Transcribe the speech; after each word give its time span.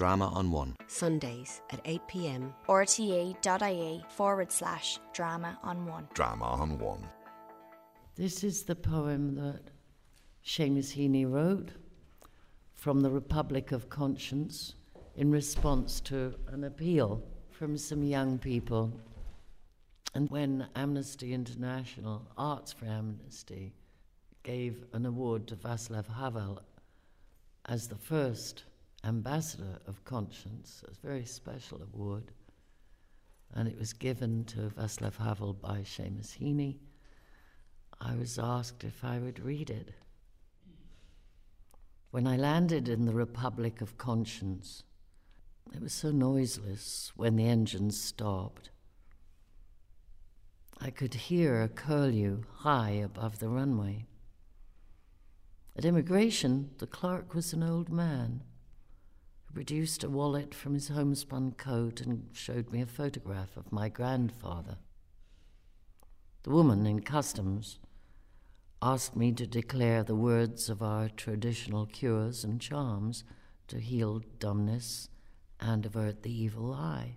Drama 0.00 0.28
on 0.28 0.50
One. 0.50 0.76
Sundays 0.86 1.60
at 1.68 1.82
8 1.84 2.00
pm. 2.08 2.54
rte.ie 2.66 4.02
forward 4.08 4.50
slash 4.50 4.98
drama 5.12 5.58
on 5.62 5.84
one. 5.84 6.08
Drama 6.14 6.46
on 6.46 6.78
One. 6.78 7.06
This 8.16 8.42
is 8.42 8.62
the 8.62 8.74
poem 8.74 9.34
that 9.34 9.60
Seamus 10.42 10.96
Heaney 10.96 11.30
wrote 11.30 11.72
from 12.72 13.02
the 13.02 13.10
Republic 13.10 13.72
of 13.72 13.90
Conscience 13.90 14.74
in 15.16 15.30
response 15.30 16.00
to 16.00 16.34
an 16.48 16.64
appeal 16.64 17.22
from 17.50 17.76
some 17.76 18.02
young 18.02 18.38
people. 18.38 18.98
And 20.14 20.30
when 20.30 20.66
Amnesty 20.76 21.34
International, 21.34 22.26
Arts 22.38 22.72
for 22.72 22.86
Amnesty, 22.86 23.74
gave 24.44 24.82
an 24.94 25.04
award 25.04 25.46
to 25.48 25.56
Václav 25.56 26.06
Havel 26.16 26.62
as 27.66 27.86
the 27.86 27.98
first 27.98 28.64
ambassador 29.04 29.78
of 29.86 30.04
conscience, 30.04 30.82
a 30.86 31.06
very 31.06 31.24
special 31.24 31.80
award, 31.82 32.32
and 33.54 33.66
it 33.68 33.78
was 33.78 33.92
given 33.92 34.44
to 34.44 34.70
Václav 34.76 35.16
Havel 35.16 35.54
by 35.54 35.78
Seamus 35.78 36.38
Heaney. 36.38 36.78
I 38.00 38.14
was 38.14 38.38
asked 38.38 38.84
if 38.84 39.04
I 39.04 39.18
would 39.18 39.40
read 39.40 39.70
it. 39.70 39.94
When 42.10 42.26
I 42.26 42.36
landed 42.36 42.88
in 42.88 43.06
the 43.06 43.14
Republic 43.14 43.80
of 43.80 43.96
Conscience, 43.98 44.82
it 45.74 45.80
was 45.80 45.92
so 45.92 46.10
noiseless 46.10 47.12
when 47.16 47.36
the 47.36 47.46
engines 47.46 48.00
stopped. 48.00 48.70
I 50.80 50.90
could 50.90 51.14
hear 51.14 51.62
a 51.62 51.68
curlew 51.68 52.44
high 52.58 52.90
above 52.90 53.38
the 53.38 53.48
runway. 53.48 54.06
At 55.76 55.84
immigration, 55.84 56.70
the 56.78 56.86
clerk 56.86 57.34
was 57.34 57.52
an 57.52 57.62
old 57.62 57.90
man 57.90 58.42
produced 59.54 60.04
a 60.04 60.10
wallet 60.10 60.54
from 60.54 60.74
his 60.74 60.88
homespun 60.88 61.52
coat 61.52 62.00
and 62.00 62.28
showed 62.32 62.70
me 62.70 62.80
a 62.80 62.86
photograph 62.86 63.56
of 63.56 63.72
my 63.72 63.88
grandfather. 63.88 64.76
The 66.42 66.50
woman 66.50 66.86
in 66.86 67.00
customs 67.00 67.78
asked 68.82 69.14
me 69.14 69.32
to 69.32 69.46
declare 69.46 70.02
the 70.02 70.14
words 70.14 70.70
of 70.70 70.82
our 70.82 71.08
traditional 71.08 71.86
cures 71.86 72.44
and 72.44 72.60
charms 72.60 73.24
to 73.68 73.78
heal 73.78 74.22
dumbness 74.38 75.08
and 75.60 75.84
avert 75.84 76.22
the 76.22 76.32
evil 76.32 76.72
eye. 76.72 77.16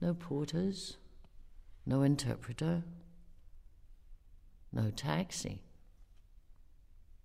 No 0.00 0.14
porters, 0.14 0.96
no 1.84 2.02
interpreter, 2.02 2.84
no 4.72 4.90
taxi. 4.90 5.62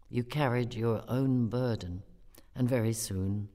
You 0.10 0.24
carried 0.24 0.74
your 0.74 1.04
own 1.08 1.48
burden, 1.48 2.04
and 2.56 2.68
very 2.70 2.94
soon 2.94 3.50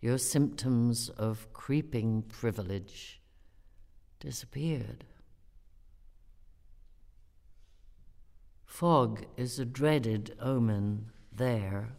your 0.00 0.18
symptoms 0.18 1.08
of 1.10 1.52
creeping 1.52 2.22
privilege 2.22 3.20
disappeared. 4.20 5.04
Fog 8.64 9.24
is 9.36 9.58
a 9.58 9.64
dreaded 9.64 10.36
omen 10.40 11.10
there, 11.32 11.90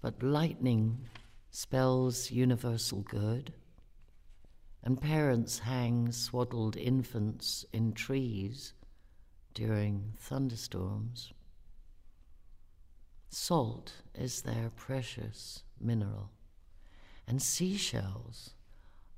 but 0.00 0.22
lightning 0.22 0.98
spells 1.50 2.30
universal 2.30 3.02
good, 3.02 3.52
and 4.82 5.00
parents 5.00 5.58
hang 5.60 6.10
swaddled 6.10 6.76
infants 6.76 7.66
in 7.74 7.92
trees 7.92 8.72
during 9.52 10.14
thunderstorms. 10.16 11.32
Salt 13.44 13.94
is 14.14 14.42
their 14.42 14.70
precious 14.70 15.64
mineral, 15.80 16.30
and 17.26 17.42
seashells 17.42 18.54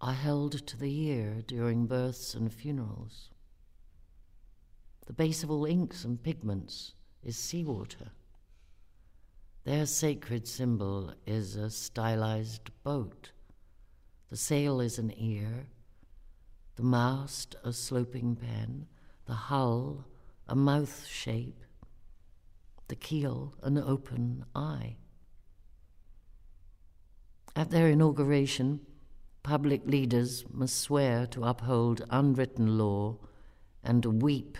are 0.00 0.14
held 0.14 0.66
to 0.66 0.78
the 0.78 0.98
ear 0.98 1.42
during 1.46 1.86
births 1.86 2.32
and 2.32 2.50
funerals. 2.50 3.28
The 5.04 5.12
base 5.12 5.42
of 5.42 5.50
all 5.50 5.66
inks 5.66 6.04
and 6.04 6.22
pigments 6.22 6.94
is 7.22 7.36
seawater. 7.36 8.12
Their 9.64 9.84
sacred 9.84 10.48
symbol 10.48 11.12
is 11.26 11.56
a 11.56 11.68
stylized 11.68 12.70
boat. 12.82 13.30
The 14.30 14.38
sail 14.38 14.80
is 14.80 14.98
an 14.98 15.12
ear, 15.18 15.66
the 16.76 16.82
mast 16.82 17.56
a 17.62 17.74
sloping 17.74 18.36
pen, 18.36 18.86
the 19.26 19.34
hull 19.34 20.06
a 20.48 20.56
mouth 20.56 21.04
shape, 21.04 21.63
the 22.88 22.96
keel 22.96 23.54
an 23.62 23.78
open 23.78 24.44
eye. 24.54 24.96
At 27.56 27.70
their 27.70 27.88
inauguration, 27.88 28.80
public 29.42 29.86
leaders 29.86 30.44
must 30.50 30.80
swear 30.80 31.26
to 31.28 31.44
uphold 31.44 32.04
unwritten 32.10 32.78
law 32.78 33.18
and 33.82 34.22
weep 34.22 34.58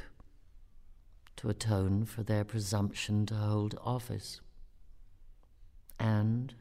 to 1.37 1.49
atone 1.49 2.05
for 2.05 2.23
their 2.23 2.45
presumption 2.45 3.27
to 3.27 3.35
hold 3.35 3.79
office, 3.85 4.41
and 5.99 6.55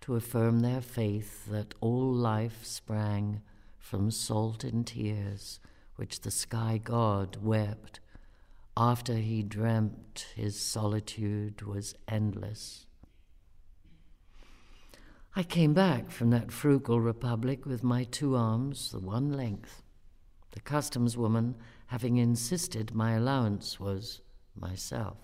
to 0.00 0.14
affirm 0.14 0.60
their 0.60 0.80
faith 0.80 1.46
that 1.46 1.74
all 1.80 2.12
life 2.12 2.64
sprang 2.64 3.42
from 3.78 4.10
salt 4.10 4.64
and 4.64 4.86
tears 4.86 5.60
which 5.96 6.20
the 6.20 6.30
sky 6.30 6.80
god 6.82 7.36
wept 7.42 8.00
after 8.76 9.14
he 9.14 9.42
dreamt 9.42 10.26
his 10.34 10.58
solitude 10.58 11.62
was 11.62 11.94
endless. 12.08 12.86
I 15.36 15.42
came 15.42 15.74
back 15.74 16.10
from 16.10 16.30
that 16.30 16.50
frugal 16.50 17.00
republic 17.00 17.64
with 17.64 17.84
my 17.84 18.04
two 18.04 18.36
arms 18.36 18.90
the 18.90 18.98
one 18.98 19.32
length, 19.32 19.82
the 20.52 20.60
customs 20.60 21.16
woman 21.16 21.56
having 21.86 22.16
insisted 22.16 22.94
my 22.94 23.12
allowance 23.12 23.78
was 23.78 24.20
myself. 24.54 25.18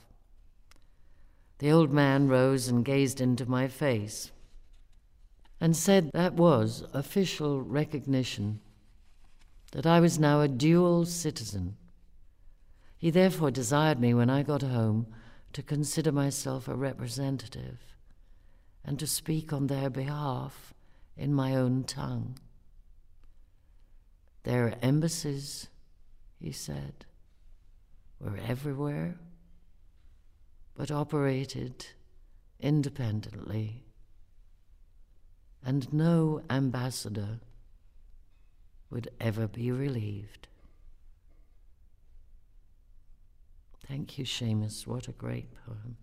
The 1.58 1.70
old 1.72 1.92
man 1.92 2.28
rose 2.28 2.68
and 2.68 2.84
gazed 2.84 3.20
into 3.20 3.46
my 3.46 3.66
face 3.66 4.30
and 5.60 5.76
said 5.76 6.10
that 6.12 6.34
was 6.34 6.84
official 6.92 7.62
recognition 7.62 8.60
that 9.72 9.86
I 9.86 10.00
was 10.00 10.18
now 10.18 10.40
a 10.40 10.48
dual 10.48 11.06
citizen. 11.06 11.76
He 12.98 13.10
therefore 13.10 13.50
desired 13.50 14.00
me 14.00 14.14
when 14.14 14.30
I 14.30 14.42
got 14.42 14.62
home 14.62 15.06
to 15.52 15.62
consider 15.62 16.12
myself 16.12 16.68
a 16.68 16.74
representative 16.74 17.78
and 18.84 18.98
to 18.98 19.06
speak 19.06 19.52
on 19.52 19.66
their 19.66 19.90
behalf 19.90 20.74
in 21.16 21.34
my 21.34 21.54
own 21.54 21.84
tongue. 21.84 22.38
Their 24.44 24.76
embassies, 24.80 25.68
he 26.38 26.52
said, 26.52 27.04
were 28.20 28.38
everywhere, 28.46 29.16
but 30.74 30.90
operated 30.90 31.86
independently, 32.60 33.84
and 35.64 35.92
no 35.92 36.42
ambassador 36.48 37.40
would 38.90 39.10
ever 39.20 39.48
be 39.48 39.70
relieved. 39.72 40.48
Thank 43.88 44.18
you, 44.18 44.24
Seamus. 44.24 44.86
What 44.86 45.08
a 45.08 45.12
great 45.12 45.48
poem. 45.64 45.96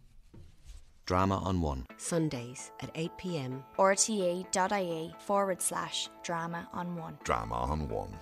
Drama 1.06 1.38
on 1.40 1.60
One. 1.60 1.86
Sundays 1.98 2.72
at 2.80 2.90
8 2.96 3.12
pm. 3.18 3.64
rte.ie 3.78 5.14
forward 5.20 5.62
slash 5.62 6.10
drama 6.24 6.68
on 6.74 6.96
one. 6.96 7.18
Drama 7.26 7.56
on 7.56 7.90
One. 7.90 8.16